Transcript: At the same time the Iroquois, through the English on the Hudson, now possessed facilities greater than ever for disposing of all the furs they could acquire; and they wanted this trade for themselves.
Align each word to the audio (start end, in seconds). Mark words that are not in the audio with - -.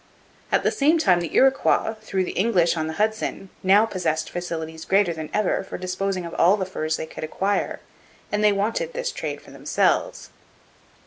At 0.51 0.63
the 0.63 0.71
same 0.71 0.97
time 0.97 1.19
the 1.19 1.35
Iroquois, 1.35 1.93
through 2.01 2.23
the 2.23 2.31
English 2.31 2.75
on 2.75 2.87
the 2.87 2.93
Hudson, 2.93 3.51
now 3.61 3.85
possessed 3.85 4.31
facilities 4.31 4.83
greater 4.83 5.13
than 5.13 5.29
ever 5.31 5.63
for 5.63 5.77
disposing 5.77 6.25
of 6.25 6.33
all 6.39 6.57
the 6.57 6.65
furs 6.65 6.97
they 6.97 7.05
could 7.05 7.23
acquire; 7.23 7.81
and 8.31 8.43
they 8.43 8.51
wanted 8.51 8.93
this 8.93 9.11
trade 9.11 9.41
for 9.41 9.51
themselves. 9.51 10.31